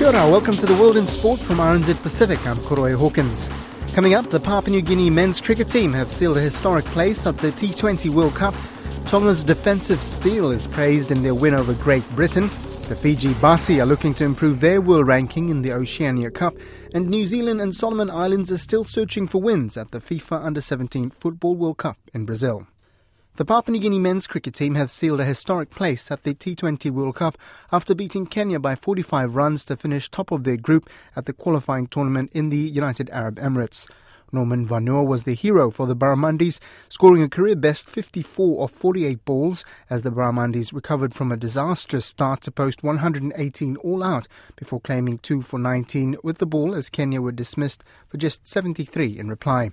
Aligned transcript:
Kia 0.00 0.08
ora, 0.08 0.30
welcome 0.30 0.54
to 0.54 0.64
the 0.64 0.72
World 0.76 0.96
in 0.96 1.06
Sport 1.06 1.38
from 1.38 1.56
RNZ 1.58 2.00
Pacific. 2.00 2.38
I'm 2.46 2.56
Koroi 2.56 2.96
Hawkins. 2.96 3.46
Coming 3.92 4.14
up, 4.14 4.30
the 4.30 4.40
Papua 4.40 4.70
New 4.70 4.80
Guinea 4.80 5.10
men's 5.10 5.42
cricket 5.42 5.68
team 5.68 5.92
have 5.92 6.10
sealed 6.10 6.38
a 6.38 6.40
historic 6.40 6.86
place 6.86 7.26
at 7.26 7.36
the 7.36 7.50
T20 7.50 8.08
World 8.08 8.34
Cup. 8.34 8.54
Tonga's 9.04 9.44
defensive 9.44 10.02
steel 10.02 10.52
is 10.52 10.66
praised 10.66 11.10
in 11.10 11.22
their 11.22 11.34
win 11.34 11.52
over 11.52 11.74
Great 11.74 12.08
Britain. 12.16 12.48
The 12.88 12.96
Fiji 12.96 13.34
Bati 13.34 13.78
are 13.78 13.84
looking 13.84 14.14
to 14.14 14.24
improve 14.24 14.60
their 14.60 14.80
world 14.80 15.06
ranking 15.06 15.50
in 15.50 15.60
the 15.60 15.74
Oceania 15.74 16.30
Cup. 16.30 16.54
And 16.94 17.10
New 17.10 17.26
Zealand 17.26 17.60
and 17.60 17.74
Solomon 17.74 18.08
Islands 18.08 18.50
are 18.50 18.56
still 18.56 18.84
searching 18.84 19.28
for 19.28 19.42
wins 19.42 19.76
at 19.76 19.90
the 19.90 20.00
FIFA 20.00 20.42
Under 20.42 20.62
17 20.62 21.10
Football 21.10 21.56
World 21.56 21.76
Cup 21.76 21.98
in 22.14 22.24
Brazil. 22.24 22.66
The 23.40 23.46
Papua 23.46 23.72
New 23.72 23.80
Guinea 23.80 23.98
men's 23.98 24.26
cricket 24.26 24.52
team 24.52 24.74
have 24.74 24.90
sealed 24.90 25.18
a 25.18 25.24
historic 25.24 25.70
place 25.70 26.10
at 26.10 26.24
the 26.24 26.34
T20 26.34 26.90
World 26.90 27.14
Cup 27.14 27.38
after 27.72 27.94
beating 27.94 28.26
Kenya 28.26 28.60
by 28.60 28.74
45 28.74 29.34
runs 29.34 29.64
to 29.64 29.78
finish 29.78 30.10
top 30.10 30.30
of 30.30 30.44
their 30.44 30.58
group 30.58 30.90
at 31.16 31.24
the 31.24 31.32
qualifying 31.32 31.86
tournament 31.86 32.30
in 32.34 32.50
the 32.50 32.58
United 32.58 33.08
Arab 33.08 33.36
Emirates. 33.36 33.88
Norman 34.30 34.68
Vanua 34.68 35.06
was 35.06 35.22
the 35.22 35.32
hero 35.32 35.70
for 35.70 35.86
the 35.86 35.96
Barramundis, 35.96 36.60
scoring 36.90 37.22
a 37.22 37.30
career 37.30 37.56
best 37.56 37.88
54 37.88 38.62
of 38.62 38.70
48 38.72 39.24
balls 39.24 39.64
as 39.88 40.02
the 40.02 40.10
Barramundis 40.10 40.74
recovered 40.74 41.14
from 41.14 41.32
a 41.32 41.36
disastrous 41.38 42.04
start 42.04 42.42
to 42.42 42.50
post 42.50 42.82
118 42.82 43.76
all 43.76 44.02
out 44.02 44.28
before 44.56 44.82
claiming 44.82 45.16
2 45.16 45.40
for 45.40 45.58
19 45.58 46.18
with 46.22 46.36
the 46.36 46.46
ball 46.46 46.74
as 46.74 46.90
Kenya 46.90 47.22
were 47.22 47.32
dismissed 47.32 47.82
for 48.06 48.18
just 48.18 48.46
73 48.46 49.18
in 49.18 49.30
reply. 49.30 49.70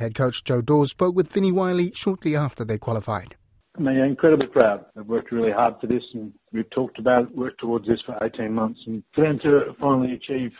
Head 0.00 0.14
coach 0.14 0.44
Joe 0.44 0.62
Dawes 0.62 0.92
spoke 0.92 1.14
with 1.14 1.30
Vinnie 1.30 1.52
Wylie 1.52 1.92
shortly 1.94 2.34
after 2.34 2.64
they 2.64 2.78
qualified. 2.78 3.36
I 3.76 3.82
mean, 3.82 3.98
incredibly 3.98 4.46
proud. 4.46 4.86
They've 4.96 5.04
worked 5.04 5.30
really 5.30 5.52
hard 5.52 5.74
for 5.78 5.88
this, 5.88 6.02
and 6.14 6.32
we've 6.54 6.70
talked 6.70 6.98
about 6.98 7.24
it, 7.24 7.36
worked 7.36 7.60
towards 7.60 7.86
this 7.86 8.00
for 8.06 8.16
18 8.24 8.50
months, 8.50 8.80
and 8.86 9.02
for 9.14 9.24
them 9.24 9.38
to 9.40 9.74
finally 9.78 10.14
achieve 10.14 10.52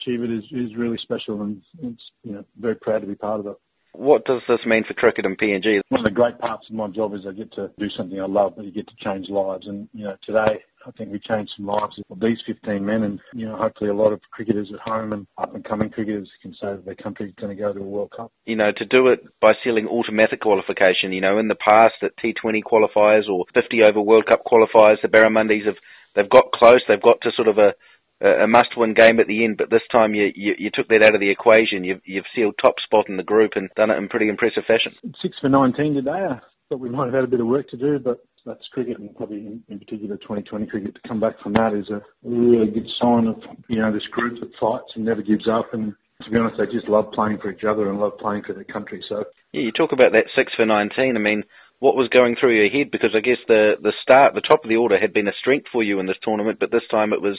achieve 0.00 0.24
it 0.24 0.32
is, 0.32 0.42
is 0.50 0.76
really 0.76 0.98
special, 1.00 1.42
and 1.42 1.62
it's 1.80 2.02
you 2.24 2.32
know 2.32 2.44
very 2.58 2.74
proud 2.74 3.02
to 3.02 3.06
be 3.06 3.14
part 3.14 3.38
of 3.38 3.46
it. 3.46 3.56
What 3.92 4.24
does 4.24 4.42
this 4.48 4.66
mean 4.66 4.82
for 4.82 4.94
cricket 4.94 5.24
and 5.24 5.38
PNG? 5.38 5.80
One 5.90 6.00
of 6.00 6.04
the 6.04 6.10
great 6.10 6.40
parts 6.40 6.66
of 6.68 6.74
my 6.74 6.88
job 6.88 7.14
is 7.14 7.20
I 7.24 7.32
get 7.32 7.52
to 7.52 7.70
do 7.78 7.88
something 7.96 8.20
I 8.20 8.26
love, 8.26 8.54
but 8.56 8.64
you 8.64 8.72
get 8.72 8.88
to 8.88 9.04
change 9.04 9.28
lives, 9.28 9.68
and 9.68 9.88
you 9.92 10.06
know 10.06 10.16
today 10.26 10.64
I 10.88 10.90
think 10.92 11.12
we 11.12 11.18
changed 11.18 11.52
some 11.54 11.66
lives 11.66 12.00
of 12.10 12.18
these 12.18 12.38
15 12.46 12.84
men, 12.84 13.02
and 13.02 13.20
you 13.34 13.46
know 13.46 13.56
hopefully 13.56 13.90
a 13.90 13.94
lot 13.94 14.12
of 14.12 14.20
cricketers 14.30 14.70
at 14.72 14.80
home 14.80 15.12
and 15.12 15.26
up 15.36 15.54
and 15.54 15.62
coming 15.62 15.90
cricketers 15.90 16.30
can 16.40 16.52
say 16.54 16.68
that 16.68 16.86
their 16.86 16.94
country 16.94 17.28
is 17.28 17.34
going 17.38 17.54
to 17.54 17.62
go 17.62 17.72
to 17.72 17.80
a 17.80 17.82
World 17.82 18.12
Cup. 18.16 18.32
You 18.46 18.56
know, 18.56 18.72
to 18.74 18.84
do 18.86 19.08
it 19.08 19.20
by 19.40 19.52
sealing 19.62 19.86
automatic 19.86 20.40
qualification. 20.40 21.12
You 21.12 21.20
know, 21.20 21.38
in 21.38 21.48
the 21.48 21.56
past 21.56 21.96
at 22.02 22.16
T20 22.16 22.62
qualifiers 22.62 23.28
or 23.28 23.44
50 23.52 23.82
over 23.84 24.00
World 24.00 24.26
Cup 24.26 24.44
qualifiers, 24.46 25.02
the 25.02 25.08
Barramundis 25.08 25.66
have 25.66 25.76
they've 26.16 26.30
got 26.30 26.52
close. 26.52 26.80
They've 26.88 27.02
got 27.02 27.20
to 27.22 27.32
sort 27.36 27.48
of 27.48 27.58
a 27.58 27.74
a 28.20 28.48
must-win 28.48 28.94
game 28.94 29.20
at 29.20 29.28
the 29.28 29.44
end, 29.44 29.58
but 29.58 29.70
this 29.70 29.86
time 29.92 30.12
you, 30.12 30.32
you, 30.34 30.54
you 30.58 30.70
took 30.74 30.88
that 30.88 31.04
out 31.04 31.14
of 31.14 31.20
the 31.20 31.30
equation. 31.30 31.84
You've, 31.84 32.00
you've 32.04 32.24
sealed 32.34 32.56
top 32.60 32.74
spot 32.82 33.08
in 33.08 33.16
the 33.16 33.22
group 33.22 33.52
and 33.54 33.70
done 33.76 33.90
it 33.90 33.96
in 33.96 34.08
pretty 34.08 34.28
impressive 34.28 34.64
fashion. 34.66 34.92
Six 35.22 35.38
for 35.40 35.48
19 35.48 35.94
today. 35.94 36.10
I 36.10 36.40
thought 36.68 36.80
we 36.80 36.90
might 36.90 37.04
have 37.04 37.14
had 37.14 37.22
a 37.22 37.28
bit 37.28 37.38
of 37.38 37.46
work 37.46 37.68
to 37.68 37.76
do, 37.76 38.00
but 38.00 38.18
that's 38.44 38.66
cricket 38.68 38.98
and 38.98 39.14
probably 39.16 39.38
in, 39.38 39.62
in 39.68 39.78
particular 39.78 40.16
2020 40.16 40.66
cricket 40.66 40.94
to 40.94 41.08
come 41.08 41.20
back 41.20 41.40
from 41.40 41.52
that 41.54 41.74
is 41.74 41.88
a 41.90 42.02
really 42.22 42.70
good 42.70 42.88
sign 43.00 43.26
of 43.26 43.42
you 43.68 43.78
know 43.78 43.92
this 43.92 44.06
group 44.06 44.40
that 44.40 44.54
fights 44.58 44.92
and 44.94 45.04
never 45.04 45.22
gives 45.22 45.48
up. 45.48 45.74
And 45.74 45.94
to 46.22 46.30
be 46.30 46.38
honest 46.38 46.58
they 46.58 46.66
just 46.66 46.88
love 46.88 47.12
playing 47.12 47.38
for 47.38 47.50
each 47.50 47.64
other 47.64 47.88
and 47.88 48.00
love 48.00 48.18
playing 48.18 48.44
for 48.44 48.52
their 48.52 48.64
country. 48.64 49.04
So 49.08 49.24
yeah 49.52 49.62
you 49.62 49.72
talk 49.72 49.92
about 49.92 50.12
that 50.12 50.26
six 50.34 50.54
for 50.54 50.66
19 50.66 51.16
I 51.16 51.20
mean 51.20 51.44
what 51.80 51.94
was 51.94 52.08
going 52.08 52.34
through 52.34 52.56
your 52.56 52.68
head? 52.68 52.90
Because 52.90 53.14
I 53.14 53.20
guess 53.20 53.38
the 53.46 53.76
the 53.80 53.92
start 54.02 54.34
the 54.34 54.40
top 54.40 54.64
of 54.64 54.70
the 54.70 54.76
order 54.76 54.98
had 54.98 55.12
been 55.12 55.28
a 55.28 55.32
strength 55.32 55.68
for 55.72 55.82
you 55.82 56.00
in 56.00 56.06
this 56.06 56.18
tournament 56.22 56.58
but 56.58 56.70
this 56.70 56.86
time 56.90 57.12
it 57.12 57.22
was 57.22 57.38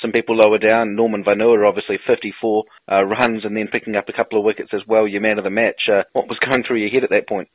some 0.00 0.12
people 0.12 0.36
lower 0.36 0.58
down. 0.58 0.94
Norman 0.94 1.24
Vanua, 1.24 1.66
obviously 1.66 1.98
54 2.06 2.64
uh, 2.90 3.04
runs 3.04 3.44
and 3.44 3.56
then 3.56 3.68
picking 3.68 3.96
up 3.96 4.08
a 4.08 4.12
couple 4.12 4.38
of 4.38 4.44
wickets 4.44 4.70
as 4.72 4.82
well, 4.86 5.06
your 5.06 5.20
man 5.20 5.38
of 5.38 5.44
the 5.44 5.50
match. 5.50 5.88
Uh, 5.88 6.02
what 6.12 6.28
was 6.28 6.38
going 6.38 6.62
through 6.62 6.78
your 6.78 6.90
head 6.90 7.04
at 7.04 7.10
that 7.10 7.28
point? 7.28 7.48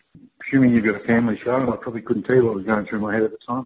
assuming 0.51 0.73
you've 0.73 0.85
got 0.85 1.01
a 1.01 1.05
family 1.05 1.39
show, 1.43 1.71
I 1.71 1.75
probably 1.81 2.01
couldn't 2.01 2.23
tell 2.23 2.35
you 2.35 2.45
what 2.45 2.55
was 2.55 2.65
going 2.65 2.85
through 2.85 2.99
my 2.99 3.13
head 3.13 3.23
at 3.23 3.31
the 3.31 3.37
time. 3.47 3.65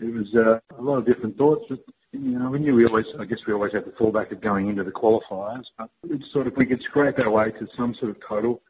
It 0.00 0.12
was 0.12 0.26
uh, 0.34 0.58
a 0.76 0.82
lot 0.82 0.98
of 0.98 1.06
different 1.06 1.36
thoughts, 1.36 1.64
but 1.68 1.78
you 2.12 2.38
know, 2.38 2.50
we 2.50 2.58
knew 2.58 2.74
we 2.74 2.86
always, 2.86 3.06
I 3.18 3.24
guess 3.24 3.38
we 3.46 3.52
always 3.52 3.72
had 3.72 3.84
the 3.84 3.92
fallback 3.92 4.32
of 4.32 4.40
going 4.40 4.68
into 4.68 4.84
the 4.84 4.90
qualifiers, 4.90 5.64
but 5.78 5.90
it's 6.04 6.24
sort 6.32 6.46
of, 6.46 6.54
we 6.56 6.66
could 6.66 6.82
scrape 6.82 7.18
our 7.18 7.30
way 7.30 7.50
to 7.50 7.66
some 7.76 7.94
sort 7.98 8.10
of 8.10 8.16
total. 8.28 8.60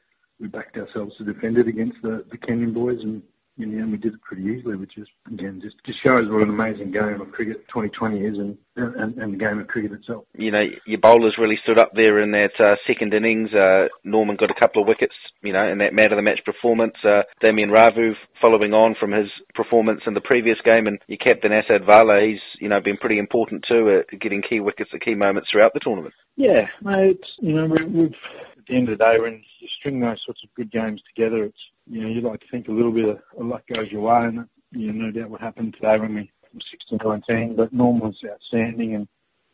We 0.41 0.49
backed 0.49 0.77
ourselves 0.77 1.15
to 1.19 1.25
defend 1.25 1.59
it 1.59 1.69
against 1.69 1.97
the, 2.03 2.25
the 2.31 2.39
Kenyan 2.39 2.75
boys 2.75 2.99
and 3.03 3.23
in 3.59 3.71
the 3.71 3.79
end 3.79 3.93
we 3.93 3.99
did 3.99 4.15
it 4.15 4.23
pretty 4.23 4.43
easily, 4.43 4.77
which 4.77 4.97
is 4.99 5.07
again 5.33 5.61
just 5.63 5.77
just 5.87 6.03
shows 6.03 6.29
what 6.29 6.43
an 6.43 6.51
amazing 6.51 6.91
game 6.91 7.21
of 7.21 7.31
cricket 7.33 7.67
2020 7.69 8.19
is, 8.19 8.39
and 8.39 8.59
and, 8.77 9.17
and 9.19 9.33
the 9.35 9.39
game 9.39 9.61
of 9.61 9.69
cricket 9.69 9.93
itself. 9.93 10.25
You 10.37 10.51
know, 10.51 10.65
your 10.87 10.99
bowlers 10.99 11.37
really 11.39 11.59
stood 11.63 11.79
up 11.79 11.93
there 11.95 12.21
in 12.21 12.33
that 12.33 12.53
uh, 12.59 12.75
second 12.87 13.15
innings. 13.15 13.51
Uh, 13.55 13.87
Norman 14.03 14.37
got 14.37 14.51
a 14.51 14.59
couple 14.59 14.83
of 14.83 14.89
wickets, 14.89 15.15
you 15.43 15.53
know, 15.53 15.67
in 15.69 15.79
that 15.79 15.95
man 15.95 16.13
of 16.13 16.17
the 16.17 16.23
match 16.23 16.41
performance. 16.45 16.95
Uh, 17.05 17.23
Damien 17.41 17.71
Ravu 17.71 18.15
following 18.41 18.73
on 18.73 18.97
from 18.99 19.13
his 19.13 19.29
performance 19.55 20.01
in 20.07 20.15
the 20.15 20.21
previous 20.21 20.59
game, 20.65 20.87
and 20.87 20.99
your 21.07 21.19
captain 21.19 21.53
Asad 21.53 21.85
Vala, 21.87 22.21
he's 22.27 22.41
you 22.61 22.69
know 22.69 22.81
been 22.81 22.97
pretty 22.97 23.19
important 23.19 23.65
too, 23.69 24.03
at 24.03 24.21
getting 24.21 24.43
key 24.43 24.61
wickets 24.61 24.91
at 24.93 25.01
key 25.01 25.15
moments 25.15 25.51
throughout 25.51 25.75
the 25.75 25.81
tournament. 25.81 26.15
Yeah, 26.37 26.67
mate. 26.83 27.21
You 27.39 27.53
know, 27.55 27.67
we, 27.67 27.85
we've 27.85 28.15
at 28.65 28.69
the 28.69 28.77
end 28.77 28.89
of 28.89 28.99
the 28.99 29.05
day, 29.05 29.21
when 29.21 29.43
you 29.61 29.69
string 29.79 30.01
those 30.01 30.23
sorts 30.25 30.41
of 30.43 30.55
good 30.55 30.73
games 30.73 31.01
together, 31.15 31.45
it's 31.45 31.59
you 31.87 32.03
know, 32.03 32.09
you'd 32.09 32.25
like 32.25 32.41
to 32.41 32.47
think 32.51 32.69
a 32.69 32.73
little 32.73 32.93
bit 32.93 33.09
of, 33.09 33.19
luck 33.37 33.63
goes 33.73 33.91
your 33.91 34.03
way, 34.03 34.27
and 34.27 34.47
you 34.73 34.93
know, 34.93 35.07
no 35.07 35.11
doubt 35.11 35.31
what 35.31 35.41
happened 35.41 35.75
today 35.75 35.99
when 35.99 36.15
we 36.15 36.31
from 36.51 36.61
16 36.71 36.99
19. 37.05 37.57
But 37.57 37.73
Norm 37.73 38.01
was 38.01 38.17
outstanding, 38.25 38.95
and 38.95 39.09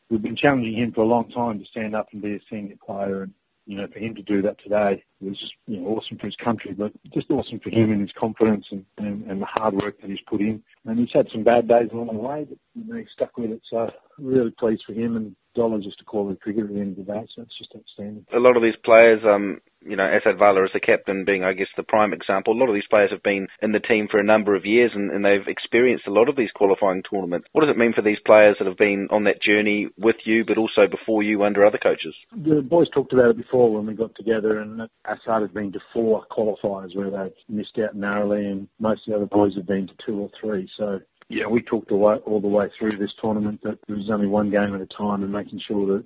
we've 0.08 0.22
been 0.22 0.36
challenging 0.36 0.74
him 0.74 0.92
for 0.92 1.02
a 1.02 1.06
long 1.06 1.30
time 1.30 1.58
to 1.58 1.64
stand 1.64 1.94
up 1.94 2.08
and 2.12 2.22
be 2.22 2.34
a 2.34 2.40
senior 2.50 2.76
player, 2.84 3.22
and 3.22 3.32
you 3.66 3.76
know, 3.76 3.86
for 3.86 3.98
him 3.98 4.14
to 4.16 4.22
do 4.22 4.42
that 4.42 4.58
today 4.62 5.04
was 5.20 5.38
just 5.38 5.52
you 5.66 5.78
know 5.78 5.88
awesome 5.88 6.18
for 6.18 6.26
his 6.26 6.36
country, 6.36 6.72
but 6.72 6.92
just 7.12 7.30
awesome 7.30 7.60
for 7.60 7.70
him 7.70 7.92
and 7.92 8.00
his 8.00 8.12
confidence 8.18 8.66
and, 8.70 8.84
and, 8.98 9.30
and 9.30 9.40
the 9.40 9.46
hard 9.46 9.74
work 9.74 10.00
that 10.00 10.10
he's 10.10 10.20
put 10.26 10.40
in. 10.40 10.62
And 10.86 10.98
he's 10.98 11.12
had 11.12 11.28
some 11.30 11.44
bad 11.44 11.68
days 11.68 11.90
along 11.92 12.08
the 12.08 12.14
way, 12.14 12.46
but 12.48 12.58
you 12.74 12.92
know, 12.92 12.98
he's 12.98 13.10
stuck 13.12 13.36
with 13.36 13.50
it. 13.50 13.62
So 13.70 13.90
really 14.18 14.50
pleased 14.50 14.82
for 14.86 14.92
him, 14.92 15.16
and 15.16 15.36
Dollar's 15.54 15.84
just 15.84 16.00
a 16.00 16.04
quality 16.04 16.38
cricketer 16.42 16.66
at 16.66 16.74
the 16.74 16.80
end 16.80 16.98
of 16.98 17.06
the 17.06 17.12
day, 17.12 17.26
so 17.34 17.42
it's 17.42 17.58
just 17.58 17.74
outstanding. 17.76 18.26
A 18.34 18.38
lot 18.38 18.56
of 18.56 18.62
these 18.62 18.76
players, 18.84 19.22
um, 19.24 19.60
you 19.82 19.96
know, 19.96 20.04
Asad 20.04 20.38
Vala 20.38 20.64
as 20.64 20.72
the 20.72 20.80
captain 20.80 21.24
being, 21.24 21.44
I 21.44 21.52
guess, 21.52 21.68
the 21.76 21.82
prime 21.82 22.12
example. 22.12 22.52
A 22.52 22.58
lot 22.58 22.68
of 22.68 22.74
these 22.74 22.86
players 22.88 23.10
have 23.10 23.22
been 23.22 23.48
in 23.62 23.72
the 23.72 23.80
team 23.80 24.08
for 24.10 24.18
a 24.18 24.24
number 24.24 24.54
of 24.54 24.66
years 24.66 24.92
and, 24.94 25.10
and 25.10 25.24
they've 25.24 25.46
experienced 25.46 26.06
a 26.06 26.12
lot 26.12 26.28
of 26.28 26.36
these 26.36 26.50
qualifying 26.52 27.02
tournaments. 27.02 27.48
What 27.52 27.62
does 27.62 27.70
it 27.70 27.78
mean 27.78 27.92
for 27.92 28.02
these 28.02 28.20
players 28.20 28.56
that 28.58 28.66
have 28.66 28.76
been 28.76 29.08
on 29.10 29.24
that 29.24 29.42
journey 29.42 29.88
with 29.98 30.16
you, 30.24 30.44
but 30.44 30.58
also 30.58 30.86
before 30.86 31.22
you 31.22 31.42
under 31.44 31.66
other 31.66 31.78
coaches? 31.78 32.14
The 32.36 32.62
boys 32.62 32.88
talked 32.90 33.12
about 33.12 33.30
it 33.30 33.36
before 33.36 33.72
when 33.72 33.86
we 33.86 33.94
got 33.94 34.14
together, 34.14 34.58
and 34.58 34.82
Asad 35.04 35.42
has 35.42 35.50
been 35.50 35.72
to 35.72 35.80
four 35.92 36.24
qualifiers 36.30 36.94
where 36.94 37.10
they've 37.10 37.32
missed 37.48 37.78
out 37.78 37.94
narrowly, 37.94 38.46
and 38.46 38.68
most 38.78 39.06
of 39.06 39.12
the 39.12 39.16
other 39.16 39.26
boys 39.26 39.54
have 39.56 39.66
been 39.66 39.86
to 39.86 39.94
two 40.04 40.18
or 40.18 40.30
three. 40.40 40.68
So 40.76 41.00
yeah, 41.28 41.46
we 41.46 41.62
talked 41.62 41.92
all, 41.92 42.12
all 42.26 42.40
the 42.40 42.48
way 42.48 42.68
through 42.76 42.98
this 42.98 43.14
tournament 43.20 43.60
that 43.62 43.78
there 43.86 43.96
was 43.96 44.10
only 44.10 44.26
one 44.26 44.50
game 44.50 44.74
at 44.74 44.80
a 44.80 44.86
time 44.86 45.22
and 45.22 45.32
making 45.32 45.60
sure 45.60 45.86
that 45.86 46.04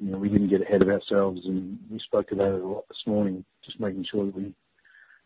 you 0.00 0.12
know, 0.12 0.18
we 0.18 0.28
didn't 0.28 0.48
get 0.48 0.62
ahead 0.62 0.82
of 0.82 0.88
ourselves, 0.88 1.42
and 1.44 1.78
we 1.90 1.98
spoke 1.98 2.32
about 2.32 2.54
it 2.54 2.62
a 2.62 2.66
lot 2.66 2.88
this 2.88 3.02
morning, 3.06 3.44
just 3.64 3.80
making 3.80 4.06
sure 4.10 4.26
that 4.26 4.34
we. 4.34 4.54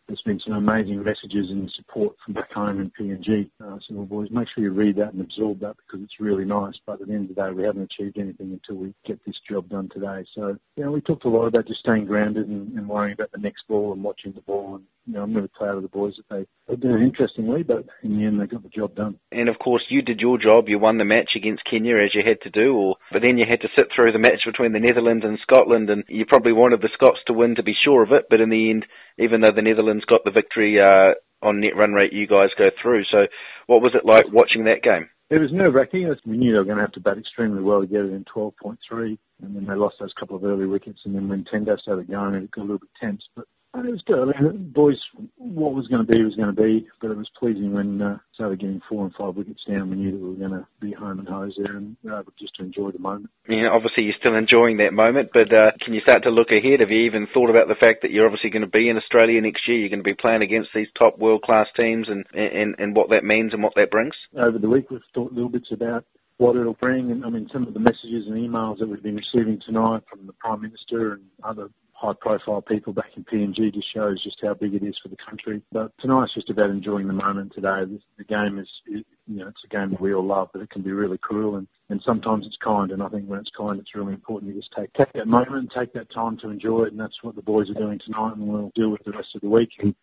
There's 0.07 0.21
been 0.21 0.39
some 0.45 0.53
amazing 0.53 1.03
messages 1.03 1.49
and 1.49 1.71
support 1.75 2.15
from 2.23 2.35
back 2.35 2.51
home 2.51 2.79
in 2.79 2.91
PNG. 2.91 3.49
Uh, 3.59 3.79
so, 3.79 3.95
well, 3.95 4.05
boys, 4.05 4.27
make 4.29 4.47
sure 4.53 4.63
you 4.63 4.71
read 4.71 4.97
that 4.97 5.13
and 5.13 5.21
absorb 5.21 5.61
that 5.61 5.77
because 5.77 6.03
it's 6.03 6.19
really 6.19 6.45
nice. 6.45 6.75
But 6.85 7.01
at 7.01 7.07
the 7.07 7.13
end 7.15 7.31
of 7.31 7.35
the 7.35 7.41
day, 7.41 7.49
we 7.49 7.63
haven't 7.63 7.91
achieved 7.91 8.19
anything 8.19 8.51
until 8.51 8.75
we 8.75 8.93
get 9.03 9.19
this 9.25 9.39
job 9.49 9.67
done 9.67 9.89
today. 9.91 10.23
So, 10.35 10.57
you 10.75 10.83
know, 10.83 10.91
we 10.91 11.01
talked 11.01 11.25
a 11.25 11.29
lot 11.29 11.47
about 11.47 11.65
just 11.65 11.79
staying 11.79 12.05
grounded 12.05 12.47
and, 12.47 12.77
and 12.77 12.87
worrying 12.87 13.13
about 13.13 13.31
the 13.31 13.39
next 13.39 13.67
ball 13.67 13.93
and 13.93 14.03
watching 14.03 14.33
the 14.33 14.41
ball 14.41 14.75
and 14.75 14.83
you 15.05 15.13
know, 15.13 15.23
I'm 15.23 15.33
really 15.33 15.49
proud 15.53 15.75
of 15.75 15.83
the 15.83 15.89
boys 15.89 16.15
that 16.17 16.29
they, 16.29 16.45
they 16.67 16.79
did 16.79 16.91
it 16.91 17.03
interestingly, 17.03 17.63
but 17.63 17.85
in 18.03 18.17
the 18.17 18.25
end 18.25 18.39
they 18.39 18.47
got 18.47 18.63
the 18.63 18.69
job 18.69 18.95
done. 18.95 19.19
And 19.31 19.49
of 19.49 19.59
course, 19.59 19.85
you 19.89 20.01
did 20.01 20.19
your 20.19 20.37
job. 20.37 20.67
You 20.67 20.79
won 20.79 20.97
the 20.97 21.05
match 21.05 21.35
against 21.35 21.65
Kenya 21.65 21.93
as 21.95 22.13
you 22.13 22.23
had 22.25 22.41
to 22.41 22.49
do, 22.49 22.75
or 22.75 22.95
but 23.11 23.21
then 23.21 23.37
you 23.37 23.45
had 23.47 23.61
to 23.61 23.69
sit 23.77 23.89
through 23.93 24.11
the 24.11 24.19
match 24.19 24.41
between 24.45 24.73
the 24.73 24.79
Netherlands 24.79 25.25
and 25.25 25.39
Scotland, 25.41 25.89
and 25.89 26.03
you 26.07 26.25
probably 26.25 26.53
wanted 26.53 26.81
the 26.81 26.89
Scots 26.93 27.19
to 27.27 27.33
win 27.33 27.55
to 27.55 27.63
be 27.63 27.75
sure 27.79 28.03
of 28.03 28.11
it. 28.11 28.25
But 28.29 28.41
in 28.41 28.49
the 28.49 28.69
end, 28.69 28.85
even 29.17 29.41
though 29.41 29.51
the 29.51 29.61
Netherlands 29.61 30.05
got 30.05 30.23
the 30.23 30.31
victory 30.31 30.79
uh, 30.79 31.13
on 31.41 31.59
net 31.59 31.75
run 31.75 31.93
rate, 31.93 32.13
you 32.13 32.27
guys 32.27 32.49
go 32.57 32.69
through. 32.81 33.03
So, 33.05 33.27
what 33.67 33.81
was 33.81 33.93
it 33.95 34.05
like 34.05 34.31
watching 34.31 34.65
that 34.65 34.83
game? 34.83 35.09
It 35.29 35.39
was 35.39 35.51
nerve 35.51 35.73
wracking. 35.73 36.13
We 36.25 36.37
knew 36.37 36.51
they 36.51 36.59
were 36.59 36.65
going 36.65 36.77
to 36.77 36.83
have 36.83 36.91
to 36.93 36.99
bat 36.99 37.17
extremely 37.17 37.63
well 37.63 37.81
to 37.81 37.87
get 37.87 38.01
it 38.05 38.13
in 38.13 38.25
12.3, 38.25 39.17
and 39.41 39.55
then 39.55 39.65
they 39.65 39.73
lost 39.73 39.95
those 39.99 40.13
couple 40.19 40.35
of 40.35 40.43
early 40.43 40.67
wickets, 40.67 40.99
and 41.05 41.15
then 41.15 41.27
when 41.27 41.45
Tendo 41.45 41.79
started 41.79 42.07
going, 42.07 42.35
it 42.35 42.51
got 42.51 42.61
a 42.61 42.63
little 42.63 42.77
bit 42.77 42.89
tense. 43.01 43.23
But 43.35 43.45
it 43.83 43.91
was 43.91 44.03
good. 44.05 44.29
I 44.35 44.41
mean, 44.41 44.71
boys, 44.73 44.97
what 45.37 45.73
was 45.73 45.87
going 45.87 46.05
to 46.05 46.11
be 46.11 46.23
was 46.23 46.35
going 46.35 46.55
to 46.55 46.61
be, 46.61 46.87
but 47.01 47.11
it 47.11 47.17
was 47.17 47.29
pleasing 47.37 47.73
when 47.73 48.01
uh, 48.01 48.17
started 48.33 48.59
getting 48.59 48.81
four 48.87 49.05
and 49.05 49.13
five 49.15 49.35
wickets 49.35 49.63
down. 49.67 49.89
We 49.89 49.97
knew 49.97 50.11
that 50.11 50.17
we 50.17 50.29
were 50.29 50.35
going 50.47 50.51
to 50.51 50.67
be 50.79 50.93
home 50.93 51.19
and 51.19 51.27
hose 51.27 51.55
there, 51.57 51.75
and 51.75 51.97
we 52.03 52.11
were 52.11 52.19
able 52.19 52.33
just 52.39 52.55
to 52.55 52.63
enjoy 52.63 52.91
the 52.91 52.99
moment. 52.99 53.29
Yeah, 53.49 53.69
obviously 53.71 54.03
you're 54.03 54.19
still 54.19 54.35
enjoying 54.35 54.77
that 54.77 54.93
moment, 54.93 55.29
but 55.33 55.51
uh, 55.51 55.71
can 55.81 55.93
you 55.93 56.01
start 56.01 56.23
to 56.23 56.29
look 56.29 56.51
ahead? 56.51 56.79
Have 56.79 56.91
you 56.91 57.05
even 57.05 57.27
thought 57.33 57.49
about 57.49 57.67
the 57.67 57.75
fact 57.75 58.03
that 58.03 58.11
you're 58.11 58.25
obviously 58.25 58.51
going 58.51 58.69
to 58.69 58.71
be 58.71 58.87
in 58.87 58.97
Australia 58.97 59.41
next 59.41 59.67
year? 59.67 59.77
You're 59.77 59.89
going 59.89 60.03
to 60.03 60.09
be 60.09 60.13
playing 60.13 60.43
against 60.43 60.69
these 60.73 60.87
top 60.97 61.17
world 61.17 61.41
class 61.41 61.67
teams, 61.79 62.07
and, 62.09 62.25
and 62.33 62.75
and 62.77 62.95
what 62.95 63.09
that 63.09 63.23
means 63.23 63.53
and 63.53 63.63
what 63.63 63.73
that 63.75 63.91
brings. 63.91 64.13
Over 64.37 64.57
the 64.57 64.69
week, 64.69 64.89
we've 64.91 65.01
thought 65.13 65.33
little 65.33 65.49
bits 65.49 65.71
about 65.71 66.05
what 66.37 66.55
it'll 66.55 66.73
bring. 66.73 67.11
And 67.11 67.25
I 67.25 67.29
mean, 67.29 67.49
some 67.51 67.67
of 67.67 67.73
the 67.73 67.79
messages 67.79 68.27
and 68.27 68.35
emails 68.35 68.79
that 68.79 68.87
we've 68.87 69.03
been 69.03 69.17
receiving 69.17 69.59
tonight 69.65 70.03
from 70.09 70.27
the 70.27 70.33
Prime 70.33 70.61
Minister 70.61 71.13
and 71.13 71.23
other 71.43 71.69
high 71.95 72.13
profile 72.19 72.61
people 72.61 72.91
back 72.91 73.11
in 73.15 73.23
PNG 73.23 73.73
just 73.73 73.91
shows 73.93 74.21
just 74.21 74.37
how 74.43 74.53
big 74.53 74.73
it 74.73 74.83
is 74.83 74.95
for 75.01 75.07
the 75.07 75.15
country. 75.15 75.61
But 75.71 75.91
tonight 75.99 76.15
tonight's 76.15 76.33
just 76.33 76.49
about 76.49 76.69
enjoying 76.69 77.07
the 77.07 77.13
moment 77.13 77.53
today. 77.55 77.83
The 78.17 78.23
game 78.25 78.59
is, 78.59 78.67
you 78.85 79.03
know, 79.27 79.47
it's 79.47 79.63
a 79.63 79.73
game 79.73 79.91
that 79.91 80.01
we 80.01 80.13
all 80.13 80.25
love, 80.25 80.49
but 80.51 80.61
it 80.61 80.69
can 80.69 80.81
be 80.81 80.91
really 80.91 81.17
cruel 81.17 81.55
and, 81.55 81.67
and 81.89 82.01
sometimes 82.05 82.45
it's 82.45 82.57
kind. 82.61 82.91
And 82.91 83.01
I 83.01 83.07
think 83.07 83.27
when 83.27 83.39
it's 83.39 83.51
kind, 83.57 83.79
it's 83.79 83.95
really 83.95 84.13
important 84.13 84.51
to 84.51 84.59
just 84.59 84.73
take, 84.77 84.91
take 84.93 85.13
that 85.13 85.27
moment 85.27 85.55
and 85.55 85.71
take 85.71 85.93
that 85.93 86.13
time 86.13 86.37
to 86.39 86.49
enjoy 86.49 86.83
it. 86.83 86.91
And 86.91 86.99
that's 86.99 87.23
what 87.23 87.35
the 87.35 87.41
boys 87.41 87.69
are 87.69 87.75
doing 87.79 87.99
tonight 88.05 88.33
and 88.35 88.45
we'll 88.45 88.71
deal 88.75 88.89
with 88.89 89.03
the 89.05 89.11
rest 89.11 89.29
of 89.33 89.41
the 89.41 89.49
week. 89.49 89.69
And, 89.79 89.95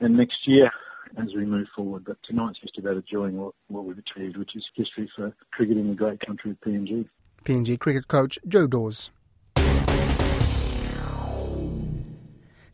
and 0.00 0.16
next 0.16 0.38
year, 0.46 0.70
as 1.18 1.28
we 1.36 1.44
move 1.44 1.68
forward. 1.76 2.04
But 2.04 2.16
tonight's 2.24 2.60
just 2.60 2.78
about 2.78 2.96
enjoying 2.96 3.36
what, 3.36 3.54
what 3.68 3.84
we've 3.84 3.98
achieved, 3.98 4.36
which 4.38 4.56
is 4.56 4.64
history 4.74 5.10
for 5.14 5.34
cricket 5.52 5.76
in 5.76 5.88
the 5.88 5.94
great 5.94 6.20
country 6.20 6.50
of 6.50 6.60
PNG. 6.60 7.08
PNG 7.44 7.78
cricket 7.78 8.08
coach 8.08 8.38
Joe 8.48 8.66
Dawes. 8.66 9.10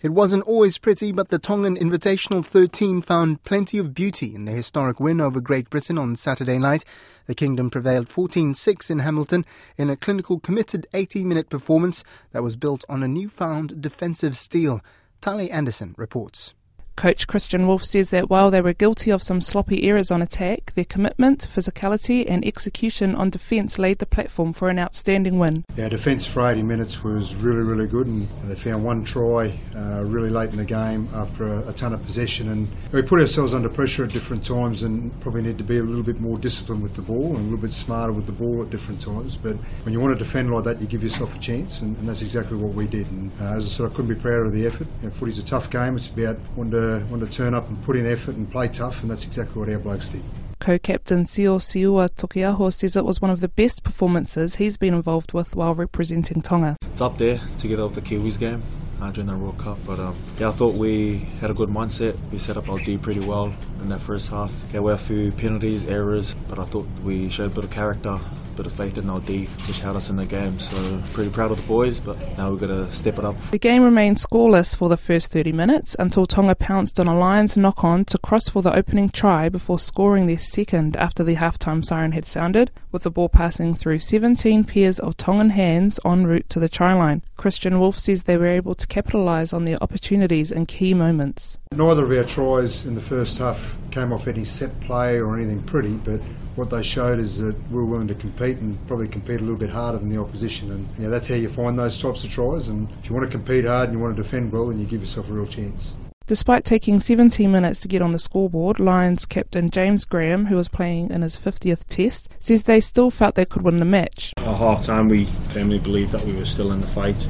It 0.03 0.13
wasn't 0.13 0.43
always 0.49 0.79
pretty, 0.79 1.13
but 1.13 1.29
the 1.29 1.39
Tongan 1.39 1.77
Invitational 1.77 2.45
13 2.45 3.03
found 3.03 3.45
plenty 3.45 3.79
of 3.79 3.95
beauty 3.95 4.35
in 4.35 4.47
their 4.47 4.57
historic 4.57 4.99
win 4.99 5.21
over 5.21 5.41
Great 5.41 5.71
Britain 5.71 5.97
on 5.97 6.17
Saturday 6.17 6.59
night. 6.59 6.85
The 7.27 7.37
Kingdom 7.37 7.71
prevailed 7.71 8.09
14 8.09 8.53
6 8.55 8.91
in 8.91 8.99
Hamilton 8.99 9.47
in 9.77 9.89
a 9.89 9.97
clinical, 9.97 10.41
committed 10.41 10.89
80 10.93 11.25
minute 11.25 11.49
performance 11.49 12.03
that 12.33 12.43
was 12.43 12.57
built 12.57 12.85
on 12.89 13.05
a 13.05 13.09
newfound 13.09 13.81
defensive 13.81 14.37
steel. 14.37 14.81
Tali 15.21 15.49
Anderson 15.53 15.95
reports. 15.97 16.53
Coach 16.97 17.27
Kristian 17.27 17.67
Woolf 17.67 17.85
says 17.85 18.11
that 18.11 18.29
while 18.29 18.51
they 18.51 18.61
were 18.61 18.73
guilty 18.73 19.11
of 19.11 19.23
some 19.23 19.41
sloppy 19.41 19.89
errors 19.89 20.11
on 20.11 20.23
attack, 20.23 20.73
their 20.75 20.85
commitment, 20.85 21.49
physicality, 21.51 22.25
and 22.29 22.45
execution 22.45 23.15
on 23.15 23.31
defence 23.31 23.79
laid 23.79 23.99
the 23.99 24.07
platform 24.07 24.53
for 24.53 24.69
an 24.69 24.79
outstanding 24.79 25.39
win. 25.39 25.65
Our 25.79 25.89
defence 25.89 26.27
for 26.27 26.49
80 26.49 26.63
minutes 26.63 27.03
was 27.03 27.35
really, 27.35 27.63
really 27.63 27.87
good, 27.87 28.07
and 28.07 28.29
they 28.45 28.55
found 28.55 28.85
one 28.85 29.05
try 29.05 29.59
uh, 29.75 30.05
really 30.05 30.31
late 30.31 30.51
in 30.51 30.59
the 30.59 30.65
game 30.65 31.09
after 31.15 31.47
a, 31.47 31.69
a, 31.69 31.73
ton 31.73 31.93
of 31.93 32.05
possession. 32.05 32.49
And 32.49 32.69
we 32.93 33.03
put 33.03 33.21
ourselves 33.21 33.55
under 33.55 33.69
pressure 33.69 34.05
at 34.05 34.11
different 34.11 34.45
times 34.45 34.83
and 34.83 35.19
probably 35.21 35.43
need 35.43 35.59
to 35.59 35.65
be 35.65 35.79
a 35.79 35.83
little 35.83 36.05
bit 36.05 36.21
more 36.21 36.39
disciplined 36.39 36.83
with 36.83 36.95
the 36.95 37.03
ball 37.03 37.29
and 37.29 37.39
a 37.39 37.43
little 37.43 37.59
bit 37.59 37.73
smarter 37.73 38.13
with 38.13 38.27
the 38.27 38.33
ball 38.33 38.63
at 38.63 38.71
different 38.71 39.01
times. 39.01 39.35
But 39.35 39.57
when 39.85 39.93
you 39.93 40.01
want 40.01 40.17
to 40.17 40.23
defend 40.23 40.53
like 40.53 40.65
that, 40.65 40.81
you 40.81 40.87
give 40.87 41.03
yourself 41.03 41.35
a 41.35 41.39
chance, 41.39 41.81
and, 41.81 41.97
and 41.99 42.09
that's 42.09 42.23
exactly 42.23 42.57
what 42.57 42.75
we 42.75 42.87
did. 42.87 43.11
And 43.11 43.33
uh, 43.41 43.57
as 43.57 43.65
I 43.65 43.69
said, 43.69 43.87
I 43.87 43.89
couldn't 43.95 44.15
be 44.15 44.21
prouder 44.21 44.45
of 44.45 44.53
the 44.53 44.67
effort. 44.67 44.87
You 45.01 45.09
know, 45.09 45.15
footy's 45.15 45.39
a 45.39 45.45
tough 45.45 45.71
game, 45.71 45.97
it's 45.97 46.09
about 46.09 46.39
wanting 46.55 46.73
to 46.73 46.82
want 47.11 47.23
to 47.23 47.29
turn 47.29 47.55
up 47.55 47.69
and 47.69 47.83
put 47.85 47.97
in 47.97 48.07
effort 48.07 48.37
and 48.37 48.51
play 48.51 48.69
tough, 48.69 49.03
and 49.03 49.11
that's 49.11 49.25
exactly 49.25 49.61
what 49.61 49.69
our 49.69 49.79
blokes 49.79 50.09
did. 50.09 50.23
Co-captain 50.59 51.25
Sio 51.25 51.59
Siua 51.59 52.09
Taukeiaho 52.09 52.73
says 52.73 52.97
it 52.97 53.05
was 53.05 53.21
one 53.21 53.33
of 53.33 53.41
the 53.41 53.49
best 53.49 53.83
performances 53.83 54.57
he's 54.57 54.77
been 54.77 54.95
involved 54.95 55.33
with 55.33 55.57
while 55.57 55.75
representing 55.75 56.41
Tonga. 56.41 56.77
It's 56.83 57.01
up 57.01 57.19
there 57.19 57.41
together 57.59 57.87
with 57.87 57.97
the 57.97 58.01
Kiwis 58.01 58.39
game 58.39 58.63
uh, 59.01 59.11
during 59.11 59.27
the 59.27 59.37
World 59.37 59.59
Cup, 59.59 59.79
but 59.85 59.99
um, 59.99 60.17
yeah, 60.39 60.51
I 60.51 60.53
thought 60.53 60.75
we 60.75 61.19
had 61.41 61.51
a 61.51 61.55
good 61.55 61.69
mindset. 61.69 62.17
We 62.31 62.39
set 62.39 62.57
up 62.57 62.69
our 62.69 62.79
D 62.79 62.97
pretty 62.97 63.19
well 63.19 63.53
in 63.81 63.89
that 63.89 64.01
first 64.03 64.31
half. 64.31 64.53
There 64.71 64.83
were 64.83 64.93
a 64.93 64.99
few 64.99 65.33
penalties, 65.33 65.85
errors, 65.85 66.35
but 66.49 66.61
I 66.61 66.65
thought 66.65 66.87
we 67.03 67.29
showed 67.29 67.51
a 67.51 67.55
bit 67.55 67.65
of 67.65 67.71
character 67.71 68.21
bit 68.53 68.67
of 68.67 68.73
faith 68.73 68.99
in 68.99 69.09
our 69.11 69.21
D, 69.21 69.47
which 69.67 69.81
held 69.81 69.97
us 69.97 70.11
in 70.11 70.17
the 70.17 70.27
game. 70.27 70.59
So 70.59 71.03
pretty 71.13 71.31
proud 71.31 71.51
of 71.51 71.57
the 71.57 71.67
boys, 71.67 71.99
but 71.99 72.17
now 72.37 72.51
we've 72.51 72.61
got 72.61 72.69
to 72.69 72.91
step 72.93 73.19
it 73.19 73.25
up. 73.25 73.37
The 73.51 73.59
game 73.59 73.83
remained 73.83 74.17
scoreless 74.17 74.77
for 74.77 74.89
the 74.89 74.97
first 74.97 75.33
30 75.33 75.53
minutes 75.53 75.97
until 75.99 76.27
Tonga 76.27 76.55
pounced 76.55 77.01
on 77.01 77.07
a 77.07 77.17
Lions 77.17 77.57
knock 77.57 77.85
on 77.85 78.05
to 78.07 78.19
cross 78.19 78.49
for 78.49 78.63
the 78.63 78.75
opening 78.75 79.11
try 79.11 79.49
before 79.49 79.79
scoring 79.79 80.27
their 80.27 80.39
second 80.39 80.97
after 80.97 81.25
the 81.25 81.37
halftime 81.37 81.85
siren 81.85 82.13
had 82.13 82.27
sounded, 82.27 82.71
with 82.91 83.03
the 83.03 83.11
ball 83.11 83.29
passing 83.29 83.75
through 83.75 83.99
17 83.99 84.65
pairs 84.65 84.99
of 84.99 85.17
Tongan 85.17 85.51
hands 85.51 85.99
en 86.05 86.27
route 86.27 86.49
to 86.49 86.61
the 86.61 86.69
try 86.69 86.93
line. 86.93 87.23
Kristian 87.37 87.79
Woolf 87.79 87.99
says 87.99 88.23
they 88.23 88.37
were 88.37 88.47
able 88.47 88.75
to 88.75 88.87
capitalise 88.87 89.53
on 89.53 89.65
their 89.65 89.83
opportunities 89.83 90.53
in 90.53 90.67
key 90.67 90.95
moments. 90.95 91.59
Neither 91.73 92.05
of 92.05 92.11
our 92.11 92.25
tries 92.25 92.85
in 92.85 92.95
the 92.95 93.01
first 93.01 93.39
half 93.39 93.77
came 93.93 94.13
off 94.13 94.27
any 94.27 94.45
set 94.45 94.79
play 94.81 95.19
or 95.19 95.37
anything 95.37 95.63
pretty, 95.63 95.93
but 95.93 96.21
what 96.57 96.71
they 96.71 96.83
showed 96.83 97.19
is 97.19 97.39
that 97.39 97.57
we're 97.71 97.85
willing 97.85 98.09
to 98.09 98.15
compete 98.15 98.59
and 98.59 98.77
probably 98.87 99.09
compete 99.09 99.39
a 99.39 99.43
little 99.43 99.57
bit 99.57 99.71
harder 99.71 99.99
than 99.99 100.09
the 100.09 100.19
opposition. 100.19 100.71
And 100.71 100.89
you 100.99 101.05
know, 101.05 101.11
that's 101.11 101.29
how 101.29 101.35
you 101.35 101.49
find 101.49 101.79
those 101.79 102.01
types 102.01 102.25
of 102.25 102.31
tries. 102.31 102.69
And 102.69 102.89
if 103.03 103.09
you 103.09 103.15
want 103.15 103.31
to 103.31 103.31
compete 103.31 103.65
hard 103.65 103.89
and 103.89 103.99
you 103.99 104.03
want 104.03 104.17
to 104.17 104.23
defend 104.23 104.53
well, 104.53 104.67
then 104.67 104.81
you 104.81 104.87
give 104.87 105.01
yourself 105.01 105.29
a 105.29 105.33
real 105.33 105.47
chance. 105.47 105.95
Despite 106.27 106.65
taking 106.65 107.01
17 107.01 107.51
minutes 107.51 107.81
to 107.81 107.89
get 107.89 108.01
on 108.01 108.13
the 108.13 108.19
scoreboard, 108.19 108.79
Lions 108.79 109.27
captain 109.27 109.71
James 109.71 110.05
Graham, 110.05 110.47
who 110.47 110.57
was 110.57 110.69
playing 110.69 111.11
in 111.11 111.23
his 111.23 111.37
50th 111.37 111.85
test, 111.89 112.29
says 112.39 112.63
they 112.63 112.81
still 112.81 113.11
felt 113.11 113.35
they 113.35 113.45
could 113.45 113.63
win 113.63 113.79
the 113.79 113.85
match. 113.85 114.33
At 114.37 114.57
half 114.57 114.85
time, 114.85 115.09
we 115.09 115.27
firmly 115.51 115.79
believed 115.79 116.13
that 116.13 116.23
we 116.23 116.35
were 116.35 116.47
still 116.47 116.73
in 116.73 116.81
the 116.81 116.87
fight. 116.87 117.27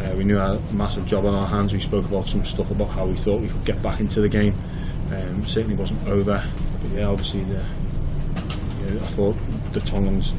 Uh, 0.00 0.14
we 0.16 0.24
knew 0.24 0.36
had 0.36 0.56
a 0.56 0.72
massive 0.72 1.04
job 1.04 1.26
on 1.26 1.34
our 1.34 1.46
hands. 1.46 1.72
We 1.72 1.80
spoke 1.80 2.04
about 2.04 2.28
some 2.28 2.44
stuff 2.44 2.70
about 2.70 2.88
how 2.90 3.06
we 3.06 3.16
thought 3.16 3.40
we 3.40 3.48
could 3.48 3.64
get 3.64 3.82
back 3.82 4.00
into 4.00 4.20
the 4.20 4.28
game. 4.28 4.54
Um, 5.12 5.46
certainly 5.46 5.76
wasn't 5.76 6.06
over, 6.08 6.42
but 6.80 6.90
yeah, 6.92 7.04
obviously 7.06 7.44
the 7.44 7.62
I 8.84 9.06
thought 9.08 9.36
the 9.72 9.80
Tongans 9.80 10.32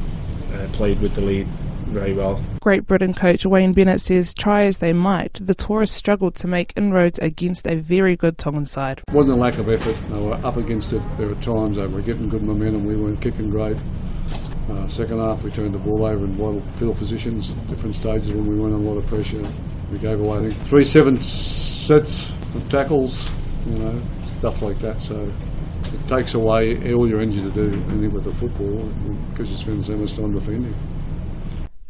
uh, 0.52 0.68
played 0.72 1.00
with 1.00 1.14
the 1.14 1.20
lead 1.20 1.46
very 1.86 2.14
well. 2.14 2.42
Great 2.60 2.86
Britain 2.86 3.14
coach 3.14 3.44
Wayne 3.44 3.72
Bennett 3.72 4.00
says, 4.00 4.34
try 4.34 4.64
as 4.64 4.78
they 4.78 4.92
might, 4.92 5.34
the 5.34 5.54
tourists 5.54 5.96
struggled 5.96 6.34
to 6.36 6.48
make 6.48 6.72
inroads 6.76 7.18
against 7.18 7.66
a 7.66 7.76
very 7.76 8.16
good 8.16 8.38
Tongan 8.38 8.66
side. 8.66 9.02
It 9.06 9.14
wasn't 9.14 9.34
a 9.34 9.40
lack 9.40 9.58
of 9.58 9.68
effort. 9.68 9.96
They 10.10 10.20
were 10.20 10.34
up 10.34 10.56
against 10.56 10.92
it. 10.92 11.02
There 11.16 11.28
were 11.28 11.34
times 11.36 11.76
they 11.76 11.86
were 11.86 12.00
getting 12.00 12.28
good 12.28 12.42
momentum. 12.42 12.84
We 12.84 12.96
weren't 12.96 13.20
kicking 13.20 13.50
great. 13.50 13.76
Uh, 14.70 14.88
second 14.88 15.18
half, 15.18 15.42
we 15.42 15.50
turned 15.50 15.74
the 15.74 15.78
ball 15.78 16.06
over 16.06 16.24
in 16.24 16.32
vital 16.32 16.60
field 16.78 16.96
positions, 16.96 17.48
different 17.68 17.94
stages 17.94 18.28
when 18.28 18.46
we 18.46 18.58
went 18.58 18.74
under 18.74 18.86
a 18.86 18.92
lot 18.92 18.98
of 18.98 19.06
pressure. 19.06 19.46
We 19.92 19.98
gave 19.98 20.20
away, 20.20 20.38
I 20.38 20.40
think, 20.48 20.60
three 20.62 20.84
seven 20.84 21.20
sets 21.22 22.30
of 22.54 22.68
tackles, 22.70 23.28
you 23.66 23.78
know, 23.78 24.02
stuff 24.44 24.60
like 24.60 24.78
that. 24.80 25.00
So 25.00 25.32
it 25.84 26.06
takes 26.06 26.34
away 26.34 26.92
all 26.92 27.08
your 27.08 27.22
energy 27.22 27.40
to 27.40 27.50
do 27.50 27.72
anything 27.88 28.12
with 28.12 28.24
the 28.24 28.34
football 28.34 28.76
because 29.30 29.50
you 29.50 29.56
spend 29.56 29.86
so 29.86 29.96
much 29.96 30.12
time 30.12 30.34
defending. 30.34 30.74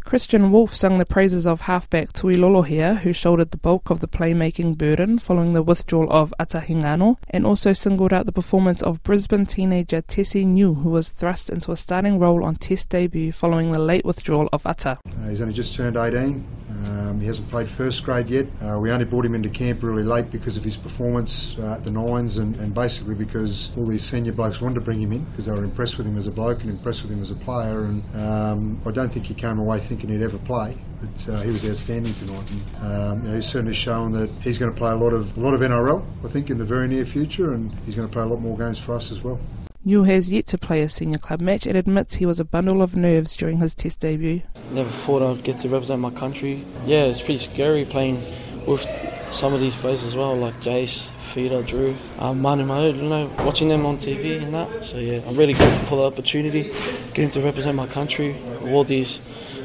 Kristian 0.04 0.50
Woolf 0.52 0.76
sung 0.76 0.98
the 0.98 1.04
praises 1.04 1.48
of 1.48 1.62
halfback 1.62 2.12
Tui 2.12 2.36
Lolohea, 2.36 2.98
who 2.98 3.12
shouldered 3.12 3.50
the 3.50 3.56
bulk 3.56 3.90
of 3.90 3.98
the 3.98 4.06
playmaking 4.06 4.78
burden 4.78 5.18
following 5.18 5.54
the 5.54 5.64
withdrawal 5.64 6.08
of 6.12 6.32
Ata 6.38 6.60
Hingano, 6.60 7.16
and 7.28 7.44
also 7.44 7.72
singled 7.72 8.12
out 8.12 8.26
the 8.26 8.30
performance 8.30 8.80
of 8.80 9.02
Brisbane 9.02 9.46
teenager 9.46 10.00
Tesi 10.02 10.46
Niu, 10.46 10.74
who 10.74 10.90
was 10.90 11.10
thrust 11.10 11.50
into 11.50 11.72
a 11.72 11.76
starting 11.76 12.20
role 12.20 12.44
on 12.44 12.54
Test 12.54 12.90
debut 12.90 13.32
following 13.32 13.72
the 13.72 13.80
late 13.80 14.04
withdrawal 14.04 14.48
of 14.52 14.64
Ata. 14.64 15.00
Uh, 15.04 15.28
he's 15.28 15.40
only 15.40 15.54
just 15.54 15.74
turned 15.74 15.96
18. 15.96 16.46
Um, 16.84 17.20
he 17.20 17.26
hasn't 17.26 17.48
played 17.50 17.68
first 17.68 18.04
grade 18.04 18.28
yet. 18.28 18.46
Uh, 18.62 18.78
we 18.78 18.90
only 18.90 19.04
brought 19.04 19.24
him 19.24 19.34
into 19.34 19.48
camp 19.48 19.82
really 19.82 20.02
late 20.02 20.30
because 20.30 20.56
of 20.56 20.64
his 20.64 20.76
performance 20.76 21.56
uh, 21.58 21.74
at 21.74 21.84
the 21.84 21.90
Nines 21.90 22.36
and, 22.36 22.56
and, 22.56 22.74
basically 22.74 23.14
because 23.14 23.70
all 23.76 23.86
these 23.86 24.04
senior 24.04 24.32
blokes 24.32 24.60
wanted 24.60 24.74
to 24.74 24.80
bring 24.80 25.00
him 25.00 25.12
in 25.12 25.24
because 25.24 25.46
they 25.46 25.52
were 25.52 25.64
impressed 25.64 25.96
with 25.96 26.06
him 26.06 26.18
as 26.18 26.26
a 26.26 26.30
bloke 26.30 26.60
and 26.62 26.70
impressed 26.70 27.02
with 27.02 27.12
him 27.12 27.22
as 27.22 27.30
a 27.30 27.36
player. 27.36 27.84
And 27.84 28.02
um, 28.16 28.82
I 28.84 28.90
don't 28.90 29.12
think 29.12 29.26
he 29.26 29.34
came 29.34 29.58
away 29.58 29.80
thinking 29.80 30.10
he'd 30.10 30.22
ever 30.22 30.38
play. 30.38 30.76
But 31.00 31.28
uh, 31.28 31.40
he 31.42 31.50
was 31.50 31.64
outstanding 31.64 32.12
tonight. 32.14 32.50
And, 32.50 32.84
um, 32.84 33.22
you 33.22 33.28
know, 33.28 33.34
he's 33.36 33.46
certainly 33.46 33.74
shown 33.74 34.12
that 34.12 34.30
he's 34.42 34.58
going 34.58 34.72
to 34.72 34.76
play 34.76 34.90
a 34.90 34.96
lot 34.96 35.12
of 35.12 35.36
a 35.36 35.40
lot 35.40 35.54
of 35.54 35.60
NRL, 35.60 36.04
I 36.24 36.28
think, 36.28 36.50
in 36.50 36.58
the 36.58 36.64
very 36.64 36.88
near 36.88 37.04
future, 37.04 37.52
and 37.52 37.72
he's 37.84 37.94
going 37.94 38.08
to 38.08 38.12
play 38.12 38.22
a 38.22 38.26
lot 38.26 38.40
more 38.40 38.56
games 38.56 38.78
for 38.78 38.94
us 38.94 39.10
as 39.10 39.22
well. 39.22 39.38
Niu 39.86 40.04
has 40.04 40.32
yet 40.32 40.46
to 40.46 40.56
play 40.56 40.80
a 40.80 40.88
senior 40.88 41.18
club 41.18 41.42
match 41.42 41.66
and 41.66 41.76
admits 41.76 42.14
he 42.14 42.24
was 42.24 42.40
a 42.40 42.44
bundle 42.44 42.80
of 42.80 42.96
nerves 42.96 43.36
during 43.36 43.58
his 43.58 43.74
test 43.74 44.00
debut. 44.00 44.40
Never 44.70 44.88
thought 44.88 45.22
I'd 45.22 45.44
get 45.44 45.58
to 45.58 45.68
represent 45.68 46.00
my 46.00 46.10
country. 46.10 46.64
Yeah, 46.86 47.04
it's 47.04 47.20
pretty 47.20 47.36
scary 47.36 47.84
playing 47.84 48.22
with 48.66 48.86
some 49.30 49.52
of 49.52 49.60
these 49.60 49.76
players 49.76 50.02
as 50.02 50.16
well, 50.16 50.34
like 50.36 50.54
Jace, 50.62 51.10
Fida, 51.18 51.62
Drew, 51.64 51.94
um, 52.18 52.40
Manu 52.40 52.64
Ma'u, 52.64 52.96
you 52.96 53.02
know, 53.02 53.30
watching 53.40 53.68
them 53.68 53.84
on 53.84 53.98
TV 53.98 54.42
and 54.42 54.54
that. 54.54 54.86
So 54.86 54.96
yeah, 54.96 55.20
I'm 55.26 55.36
really 55.36 55.52
grateful 55.52 55.86
for 55.86 55.96
the 55.96 56.04
opportunity, 56.04 56.72
getting 57.12 57.28
to 57.30 57.42
represent 57.42 57.76
my 57.76 57.86
country, 57.86 58.38
all 58.62 58.84
these 58.84 59.20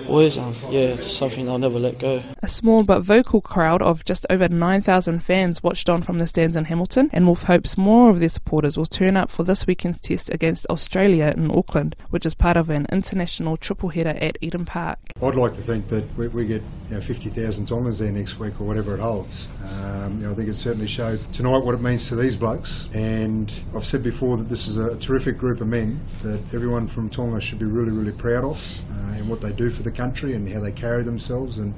boys. 0.09 0.37
Um, 0.37 0.55
yeah, 0.69 0.81
it's 0.81 1.09
something 1.09 1.47
I'll 1.47 1.59
never 1.59 1.79
let 1.79 1.99
go. 1.99 2.23
A 2.41 2.47
small 2.47 2.83
but 2.83 3.01
vocal 3.01 3.41
crowd 3.41 3.81
of 3.81 4.03
just 4.03 4.25
over 4.29 4.49
9,000 4.49 5.19
fans 5.23 5.63
watched 5.63 5.89
on 5.89 6.01
from 6.01 6.17
the 6.17 6.27
stands 6.27 6.57
in 6.57 6.65
Hamilton, 6.65 7.09
and 7.13 7.25
Woolf 7.25 7.43
hopes 7.43 7.77
more 7.77 8.09
of 8.09 8.19
their 8.19 8.29
supporters 8.29 8.77
will 8.77 8.85
turn 8.85 9.15
up 9.15 9.29
for 9.29 9.43
this 9.43 9.67
weekend's 9.67 9.99
test 9.99 10.33
against 10.33 10.65
Australia 10.69 11.33
in 11.37 11.51
Auckland, 11.51 11.95
which 12.09 12.25
is 12.25 12.33
part 12.33 12.57
of 12.57 12.69
an 12.69 12.87
international 12.91 13.55
triple 13.55 13.89
header 13.89 14.17
at 14.19 14.37
Eden 14.41 14.65
Park. 14.65 14.97
I'd 15.21 15.35
like 15.35 15.53
to 15.53 15.61
think 15.61 15.89
that 15.89 16.17
we, 16.17 16.27
we 16.27 16.45
get 16.45 16.63
you 16.89 16.95
know, 16.95 17.01
50,000 17.01 17.67
Tongans 17.67 17.99
there 17.99 18.11
next 18.11 18.39
week 18.39 18.59
or 18.59 18.63
whatever 18.63 18.95
it 18.95 18.99
holds. 18.99 19.47
Um, 19.63 20.19
you 20.19 20.25
know, 20.25 20.31
I 20.31 20.35
think 20.35 20.49
it 20.49 20.55
certainly 20.55 20.87
showed 20.87 21.19
tonight 21.31 21.63
what 21.63 21.75
it 21.75 21.81
means 21.81 22.07
to 22.07 22.15
these 22.15 22.35
blokes, 22.35 22.89
and 22.93 23.51
I've 23.75 23.85
said 23.85 24.01
before 24.01 24.37
that 24.37 24.49
this 24.49 24.67
is 24.67 24.77
a 24.77 24.95
terrific 24.97 25.37
group 25.37 25.61
of 25.61 25.67
men 25.67 26.01
that 26.23 26.39
everyone 26.53 26.87
from 26.87 27.09
Tonga 27.09 27.39
should 27.39 27.59
be 27.59 27.65
really, 27.65 27.91
really 27.91 28.11
proud 28.11 28.43
of 28.43 28.57
uh, 28.91 29.13
and 29.19 29.29
what 29.29 29.41
they 29.41 29.51
do 29.51 29.69
for 29.69 29.83
the 29.83 29.91
country 30.01 30.31
and 30.35 30.47
how 30.53 30.59
they 30.59 30.71
carry 30.71 31.03
themselves 31.03 31.57
and 31.57 31.73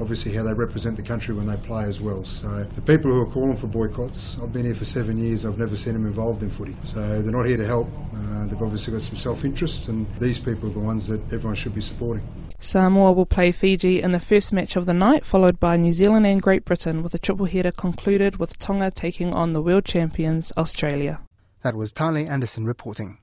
obviously 0.00 0.32
how 0.34 0.42
they 0.42 0.52
represent 0.52 0.96
the 0.96 1.02
country 1.02 1.34
when 1.34 1.46
they 1.46 1.56
play 1.56 1.84
as 1.84 2.00
well. 2.00 2.24
So 2.24 2.64
the 2.64 2.82
people 2.82 3.10
who 3.10 3.20
are 3.22 3.30
calling 3.36 3.56
for 3.56 3.66
boycotts, 3.66 4.36
I've 4.42 4.52
been 4.52 4.64
here 4.64 4.74
for 4.74 4.84
seven 4.84 5.16
years. 5.18 5.44
I've 5.46 5.58
never 5.58 5.76
seen 5.76 5.94
them 5.94 6.06
involved 6.06 6.42
in 6.42 6.50
footy. 6.50 6.76
So 6.84 7.22
they're 7.22 7.32
not 7.32 7.46
here 7.46 7.56
to 7.56 7.66
help. 7.66 7.88
Uh, 8.14 8.46
they've 8.46 8.62
obviously 8.62 8.92
got 8.92 9.02
some 9.02 9.16
self-interest, 9.16 9.88
and 9.88 10.06
these 10.20 10.38
people 10.38 10.68
are 10.68 10.72
the 10.72 10.80
ones 10.92 11.06
that 11.08 11.20
everyone 11.32 11.54
should 11.54 11.74
be 11.74 11.80
supporting. 11.80 12.26
Samoa 12.58 13.12
will 13.12 13.26
play 13.26 13.52
Fiji 13.52 14.00
in 14.00 14.12
the 14.12 14.20
first 14.20 14.52
match 14.52 14.76
of 14.76 14.86
the 14.86 14.94
night, 14.94 15.24
followed 15.24 15.60
by 15.60 15.76
New 15.76 15.92
Zealand 15.92 16.26
and 16.26 16.40
Great 16.40 16.64
Britain, 16.64 17.02
with 17.02 17.12
the 17.12 17.18
triple 17.18 17.46
header 17.46 17.72
concluded 17.72 18.36
with 18.38 18.58
Tonga 18.58 18.90
taking 18.90 19.34
on 19.34 19.52
the 19.52 19.62
world 19.62 19.84
champions 19.84 20.52
Australia. 20.56 21.20
That 21.62 21.74
was 21.74 21.92
Tale 21.92 22.16
Anderson 22.16 22.64
reporting. 22.64 23.18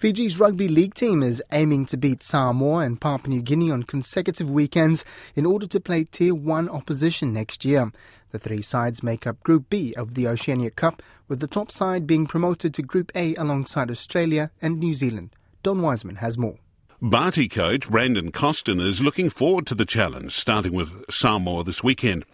Fiji's 0.00 0.40
rugby 0.40 0.66
league 0.66 0.94
team 0.94 1.22
is 1.22 1.42
aiming 1.52 1.84
to 1.84 1.98
beat 1.98 2.22
Samoa 2.22 2.78
and 2.78 2.98
Papua 2.98 3.28
New 3.28 3.42
Guinea 3.42 3.70
on 3.70 3.82
consecutive 3.82 4.48
weekends 4.48 5.04
in 5.34 5.44
order 5.44 5.66
to 5.66 5.78
play 5.78 6.04
Tier 6.04 6.34
1 6.34 6.70
opposition 6.70 7.34
next 7.34 7.66
year. 7.66 7.92
The 8.30 8.38
three 8.38 8.62
sides 8.62 9.02
make 9.02 9.26
up 9.26 9.42
Group 9.42 9.68
B 9.68 9.92
of 9.92 10.14
the 10.14 10.26
Oceania 10.26 10.70
Cup, 10.70 11.02
with 11.28 11.40
the 11.40 11.46
top 11.46 11.70
side 11.70 12.06
being 12.06 12.26
promoted 12.26 12.72
to 12.72 12.82
Group 12.82 13.12
A 13.14 13.34
alongside 13.34 13.90
Australia 13.90 14.50
and 14.62 14.78
New 14.78 14.94
Zealand. 14.94 15.36
Don 15.62 15.82
Wiseman 15.82 16.16
has 16.16 16.38
more. 16.38 16.56
Bati 17.02 17.48
coach 17.48 17.88
Brandon 17.88 18.30
Costin 18.30 18.78
is 18.78 19.02
looking 19.02 19.30
forward 19.30 19.66
to 19.68 19.74
the 19.74 19.86
challenge, 19.86 20.32
starting 20.32 20.74
with 20.74 21.02
Samoa 21.10 21.64
this 21.64 21.82
weekend. 21.82 22.26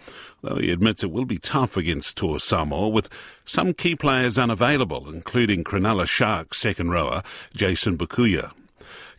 Though 0.42 0.56
he 0.56 0.72
admits 0.72 1.04
it 1.04 1.12
will 1.12 1.24
be 1.24 1.38
tough 1.38 1.76
against 1.76 2.16
Toa 2.16 2.40
Samoa, 2.40 2.88
with 2.88 3.08
some 3.44 3.74
key 3.74 3.94
players 3.94 4.38
unavailable, 4.38 5.08
including 5.08 5.62
Cronulla 5.62 6.08
Sharks 6.08 6.58
second 6.58 6.90
rower 6.90 7.22
Jason 7.54 7.96
Bukuya. 7.96 8.50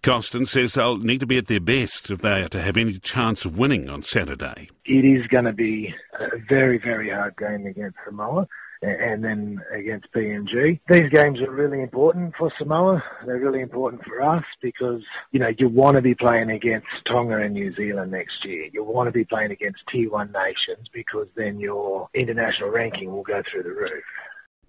Costin 0.03 0.45
says 0.45 0.73
they'll 0.73 0.97
need 0.97 1.21
to 1.21 1.25
be 1.25 1.37
at 1.37 1.47
their 1.47 1.61
best 1.61 2.11
if 2.11 2.19
they 2.19 2.43
are 2.43 2.49
to 2.49 2.61
have 2.61 2.75
any 2.75 2.99
chance 2.99 3.45
of 3.45 3.57
winning 3.57 3.89
on 3.89 4.03
Saturday. 4.03 4.69
It 4.83 5.05
is 5.05 5.25
going 5.27 5.45
to 5.45 5.53
be 5.53 5.93
a 6.19 6.39
very, 6.49 6.77
very 6.77 7.09
hard 7.09 7.37
game 7.37 7.65
against 7.65 7.95
Samoa 8.05 8.49
and 8.81 9.24
then 9.24 9.62
against 9.74 10.12
PNG. 10.12 10.79
These 10.88 11.10
games 11.10 11.41
are 11.41 11.51
really 11.51 11.81
important 11.81 12.36
for 12.38 12.51
Samoa. 12.57 13.03
They're 13.25 13.39
really 13.39 13.62
important 13.62 14.03
for 14.03 14.22
us 14.22 14.43
because, 14.62 15.01
you 15.31 15.39
know, 15.39 15.51
you 15.57 15.67
want 15.69 15.96
to 15.96 16.01
be 16.01 16.15
playing 16.15 16.51
against 16.51 16.88
Tonga 17.05 17.38
and 17.38 17.53
New 17.53 17.74
Zealand 17.75 18.12
next 18.12 18.46
year. 18.46 18.69
You 18.72 18.84
want 18.84 19.07
to 19.07 19.12
be 19.12 19.25
playing 19.25 19.51
against 19.51 19.86
T1 19.88 20.31
nations 20.31 20.88
because 20.93 21.27
then 21.36 21.60
your 21.60 22.10
international 22.13 22.69
ranking 22.69 23.12
will 23.12 23.24
go 23.24 23.41
through 23.50 23.63
the 23.63 23.72
roof. 23.72 24.03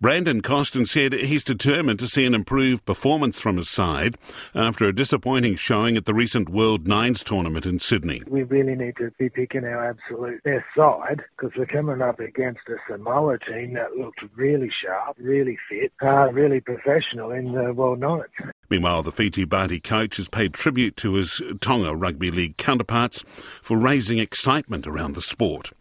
Brandon 0.00 0.43
Costin 0.43 0.87
said 0.87 1.12
he's 1.12 1.43
determined 1.43 1.99
to 1.99 2.07
see 2.07 2.25
an 2.25 2.33
improved 2.33 2.85
performance 2.85 3.40
from 3.40 3.57
his 3.57 3.69
side 3.69 4.17
after 4.55 4.85
a 4.85 4.95
disappointing 4.95 5.57
showing 5.57 5.97
at 5.97 6.05
the 6.05 6.14
recent 6.14 6.49
World 6.49 6.87
Nines 6.87 7.25
tournament 7.25 7.67
in 7.67 7.81
Sydney. 7.81 8.23
We 8.28 8.45
really 8.45 8.76
need 8.76 8.97
to 8.99 9.11
be 9.19 9.28
picking 9.28 9.64
our 9.64 9.90
absolute 9.90 10.40
best 10.45 10.67
side 10.76 11.25
because 11.37 11.50
we're 11.59 11.67
coming 11.67 12.00
up 12.00 12.21
against 12.21 12.61
a 12.69 12.76
Samoa 12.88 13.40
team 13.40 13.75
that 13.75 13.97
looked 13.97 14.21
really 14.37 14.71
sharp, 14.85 15.17
really 15.19 15.59
fit, 15.69 15.93
uh, 16.00 16.31
really 16.31 16.61
professional 16.61 17.33
in 17.33 17.52
the 17.52 17.73
World 17.73 17.99
Nines. 17.99 18.55
Meanwhile, 18.71 19.02
the 19.02 19.11
Fiji 19.11 19.47
Bati 19.47 19.81
coach 19.81 20.19
has 20.19 20.28
paid 20.28 20.55
tribute 20.55 20.97
to 20.99 21.14
his 21.14 21.43
Tonga 21.61 21.97
Rugby 21.97 22.31
League 22.31 22.57
counterparts 22.57 23.25
for 23.62 23.76
raising 23.76 24.21
excitement 24.21 24.87
around 24.87 25.17
the 25.17 25.23
sport. 25.23 25.73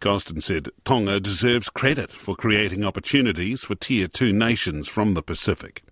Costin 0.00 0.40
said 0.40 0.68
Tonga 0.84 1.18
deserves 1.18 1.68
credit 1.68 2.12
for 2.12 2.36
creating 2.36 2.84
opportunities 2.84 3.64
for 3.64 3.74
Tier 3.74 4.06
2 4.06 4.32
nations 4.32 4.86
from 4.86 5.14
the 5.14 5.22
Pacific. 5.22 5.82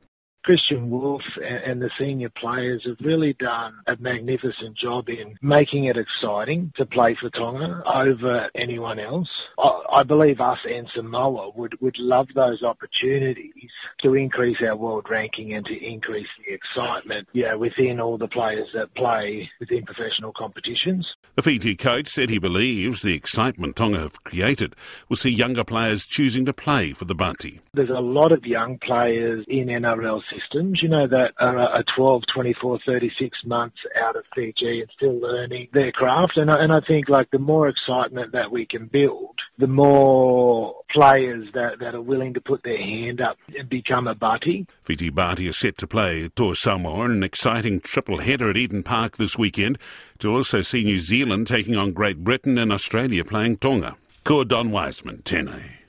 Kristian 0.47 0.89
Woolf 0.89 1.23
and 1.43 1.83
the 1.83 1.91
senior 1.99 2.29
players 2.31 2.85
have 2.87 2.99
really 3.01 3.33
done 3.33 3.75
a 3.89 3.97
magnificent 3.97 4.77
job 4.77 5.09
in 5.09 5.37
making 5.43 5.85
it 5.85 5.97
exciting 5.97 6.73
to 6.77 6.87
play 6.87 7.17
for 7.21 7.31
Tonga 7.31 7.83
over 7.85 8.49
anyone 8.55 9.01
else. 9.01 9.29
I 9.59 10.05
believe 10.05 10.41
us 10.41 10.59
and 10.69 10.89
Samoa 10.95 11.51
would, 11.57 11.81
would 11.81 11.99
love 11.99 12.29
those 12.35 12.63
opportunities 12.63 13.71
to 14.03 14.15
increase 14.15 14.59
our 14.61 14.77
world 14.77 15.07
ranking 15.11 15.55
and 15.55 15.67
to 15.67 15.75
increase 15.85 16.29
the 16.47 16.53
excitement 16.53 17.29
yeah, 17.33 17.55
within 17.55 17.99
all 17.99 18.19
the 18.19 18.29
players 18.29 18.69
that 18.75 18.95
play 18.95 19.51
within 19.59 19.85
professional 19.85 20.33
competitions. 20.33 21.13
The 21.35 21.43
Fiji 21.43 21.77
coach 21.77 22.09
said 22.09 22.31
he 22.31 22.39
believes 22.39 23.03
the 23.03 23.15
excitement 23.15 23.77
Tonga 23.77 23.99
have 23.99 24.23
created 24.25 24.77
will 25.09 25.17
see 25.17 25.31
younger 25.31 25.65
players 25.65 26.07
choosing 26.07 26.45
to 26.47 26.53
play 26.53 26.93
for 26.93 27.05
the 27.05 27.15
Bati. 27.15 27.61
There's 27.75 27.91
a 27.91 27.95
lot 27.95 28.33
of 28.33 28.47
young 28.47 28.79
players 28.79 29.45
in 29.49 29.67
NRL 29.67 30.23
systems, 30.37 30.81
you 30.83 30.89
know, 30.89 31.07
that 31.07 31.33
uh, 31.41 31.47
are, 31.47 31.59
are 31.59 31.85
12, 31.97 32.23
24, 32.33 32.81
36 32.85 33.39
months 33.45 33.77
out 34.03 34.17
of 34.17 34.25
Fiji 34.35 34.81
and 34.81 34.91
still 34.97 35.19
learning 35.19 35.69
their 35.73 35.93
craft. 35.93 36.37
And 36.37 36.51
I, 36.51 36.63
and 36.63 36.73
I 36.73 36.81
think 36.87 37.09
like 37.09 37.31
the 37.31 37.39
more 37.39 37.69
excitement 37.69 38.33
that 38.33 38.51
we 38.51 38.67
can 38.67 38.87
build, 38.87 39.39
the 39.59 39.67
more 39.67 40.75
players 40.91 41.49
that, 41.55 41.79
that 41.81 41.95
are 41.95 42.01
willing 42.01 42.35
to 42.35 42.41
put 42.41 42.63
their 42.63 42.79
hand 42.79 43.21
up 43.21 43.37
and 43.59 43.69
become 43.69 44.07
a 44.07 44.15
Bati. 44.15 44.67
Fiji 44.83 45.11
Bati 45.11 45.47
is 45.47 45.57
set 45.57 45.79
to 45.79 45.87
play 45.87 46.29
Toa 46.29 46.55
Samoa 46.55 47.05
in 47.07 47.11
an 47.13 47.23
exciting 47.23 47.81
triple 47.81 48.19
header 48.19 48.51
at 48.51 48.57
Eden 48.57 48.83
Park 48.83 49.17
this 49.17 49.39
weekend 49.39 49.79
to 50.19 50.35
also 50.35 50.63
see 50.63 50.85
New 50.85 50.99
Zealand 50.99 51.47
taking 51.47 51.77
on 51.77 51.93
Great 51.93 52.25
Britain 52.25 52.59
and 52.59 52.73
Australia 52.73 53.25
playing 53.25 53.59
Tonga. 53.59 53.97
Ko 54.25 54.43
Don 54.45 54.71
Wiseman, 54.71 55.19
Tēnei. 55.19 55.86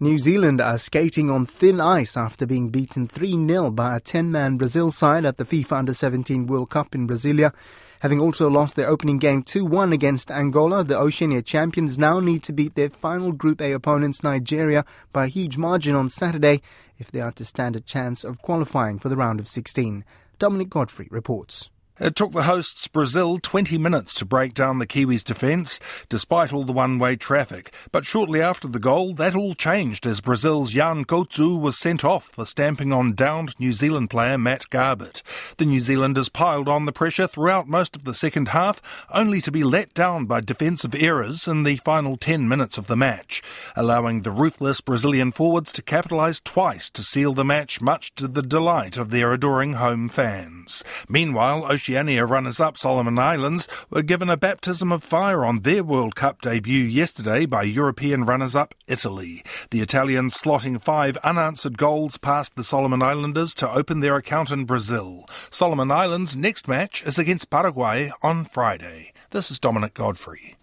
New 0.00 0.16
Zealand 0.16 0.60
are 0.60 0.78
skating 0.78 1.28
on 1.28 1.44
thin 1.44 1.80
ice 1.80 2.16
after 2.16 2.46
being 2.46 2.68
beaten 2.68 3.08
3 3.08 3.32
0 3.48 3.72
by 3.72 3.96
a 3.96 4.00
10 4.00 4.30
man 4.30 4.56
Brazil 4.56 4.92
side 4.92 5.24
at 5.24 5.38
the 5.38 5.44
FIFA 5.44 5.72
Under 5.78 5.92
17 5.92 6.46
World 6.46 6.70
Cup 6.70 6.94
in 6.94 7.08
Brasilia. 7.08 7.52
Having 7.98 8.20
also 8.20 8.48
lost 8.48 8.76
their 8.76 8.88
opening 8.88 9.18
game 9.18 9.42
2 9.42 9.64
1 9.64 9.92
against 9.92 10.30
Angola, 10.30 10.84
the 10.84 10.96
Oceania 10.96 11.42
champions 11.42 11.98
now 11.98 12.20
need 12.20 12.44
to 12.44 12.52
beat 12.52 12.76
their 12.76 12.90
final 12.90 13.32
Group 13.32 13.60
A 13.60 13.72
opponents, 13.72 14.22
Nigeria, 14.22 14.84
by 15.12 15.24
a 15.24 15.28
huge 15.28 15.58
margin 15.58 15.96
on 15.96 16.08
Saturday 16.08 16.62
if 16.98 17.10
they 17.10 17.20
are 17.20 17.32
to 17.32 17.44
stand 17.44 17.74
a 17.74 17.80
chance 17.80 18.22
of 18.22 18.40
qualifying 18.40 19.00
for 19.00 19.08
the 19.08 19.16
round 19.16 19.40
of 19.40 19.48
16. 19.48 20.04
Dominic 20.38 20.70
Godfrey 20.70 21.08
reports. 21.10 21.70
It 22.00 22.14
took 22.14 22.30
the 22.30 22.44
hosts 22.44 22.86
Brazil 22.86 23.38
20 23.38 23.76
minutes 23.76 24.14
to 24.14 24.24
break 24.24 24.54
down 24.54 24.78
the 24.78 24.86
Kiwis' 24.86 25.24
defence, 25.24 25.80
despite 26.08 26.52
all 26.52 26.62
the 26.62 26.72
one-way 26.72 27.16
traffic. 27.16 27.74
But 27.90 28.04
shortly 28.04 28.40
after 28.40 28.68
the 28.68 28.78
goal, 28.78 29.14
that 29.14 29.34
all 29.34 29.54
changed 29.54 30.06
as 30.06 30.20
Brazil's 30.20 30.74
Yan 30.74 31.06
Couto 31.06 31.60
was 31.60 31.76
sent 31.76 32.04
off 32.04 32.26
for 32.26 32.46
stamping 32.46 32.92
on 32.92 33.14
downed 33.14 33.58
New 33.58 33.72
Zealand 33.72 34.10
player 34.10 34.38
Matt 34.38 34.70
Garbett. 34.70 35.24
The 35.56 35.64
New 35.64 35.80
Zealanders 35.80 36.28
piled 36.28 36.68
on 36.68 36.84
the 36.84 36.92
pressure 36.92 37.26
throughout 37.26 37.66
most 37.66 37.96
of 37.96 38.04
the 38.04 38.14
second 38.14 38.50
half, 38.50 38.80
only 39.12 39.40
to 39.40 39.50
be 39.50 39.64
let 39.64 39.92
down 39.92 40.26
by 40.26 40.40
defensive 40.40 40.94
errors 40.94 41.48
in 41.48 41.64
the 41.64 41.76
final 41.78 42.16
10 42.16 42.48
minutes 42.48 42.78
of 42.78 42.86
the 42.86 42.96
match, 42.96 43.42
allowing 43.74 44.22
the 44.22 44.30
ruthless 44.30 44.80
Brazilian 44.80 45.32
forwards 45.32 45.72
to 45.72 45.82
capitalise 45.82 46.40
twice 46.40 46.90
to 46.90 47.02
seal 47.02 47.34
the 47.34 47.44
match, 47.44 47.80
much 47.80 48.14
to 48.14 48.28
the 48.28 48.42
delight 48.42 48.96
of 48.96 49.10
their 49.10 49.32
adoring 49.32 49.72
home 49.72 50.08
fans. 50.08 50.84
Meanwhile, 51.08 51.64
runners-up 51.88 52.76
Solomon 52.76 53.18
Islands 53.18 53.68
were 53.90 54.02
given 54.02 54.28
a 54.28 54.36
baptism 54.36 54.92
of 54.92 55.02
fire 55.02 55.44
on 55.44 55.60
their 55.60 55.82
World 55.82 56.14
Cup 56.14 56.40
debut 56.40 56.84
yesterday 56.84 57.46
by 57.46 57.62
European 57.62 58.24
runners-up 58.24 58.74
Italy. 58.86 59.42
The 59.70 59.80
Italians 59.80 60.36
slotting 60.36 60.80
five 60.80 61.16
unanswered 61.18 61.78
goals 61.78 62.18
past 62.18 62.56
the 62.56 62.64
Solomon 62.64 63.02
Islanders 63.02 63.54
to 63.56 63.70
open 63.70 64.00
their 64.00 64.16
account 64.16 64.50
in 64.50 64.64
Brazil. 64.64 65.24
Solomon 65.50 65.90
Islands' 65.90 66.36
next 66.36 66.68
match 66.68 67.02
is 67.04 67.18
against 67.18 67.50
Paraguay 67.50 68.10
on 68.22 68.44
Friday. 68.44 69.12
This 69.30 69.50
is 69.50 69.58
Dominic 69.58 69.94
Godfrey. 69.94 70.56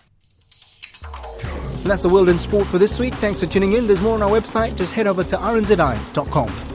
And 1.86 1.86
that's 1.86 2.04
the 2.04 2.10
world 2.10 2.30
in 2.30 2.38
sport 2.38 2.68
for 2.68 2.78
this 2.78 3.00
week. 3.00 3.14
Thanks 3.16 3.40
for 3.40 3.46
tuning 3.46 3.74
in. 3.74 3.88
There's 3.88 4.02
more 4.02 4.16
on 4.16 4.24
our 4.24 4.30
website. 4.30 4.76
Just 4.76 4.94
head 4.94 5.08
over 5.08 5.24
to 5.24 5.38
rnzi.com. 5.38 6.75